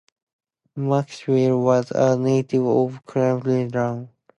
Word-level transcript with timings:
Maxwell 0.75 1.59
was 1.61 1.91
a 1.91 2.17
native 2.17 2.65
of 2.65 3.05
Clarinda, 3.05 3.77
Iowa. 3.85 4.09